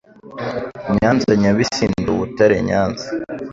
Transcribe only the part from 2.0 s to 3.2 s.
Butare Nyanza